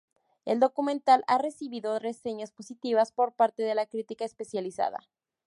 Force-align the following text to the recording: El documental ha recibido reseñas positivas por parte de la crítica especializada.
El 0.45 0.59
documental 0.59 1.23
ha 1.27 1.37
recibido 1.37 1.99
reseñas 1.99 2.51
positivas 2.51 3.11
por 3.11 3.33
parte 3.33 3.61
de 3.61 3.75
la 3.75 3.85
crítica 3.85 4.25
especializada. 4.25 4.97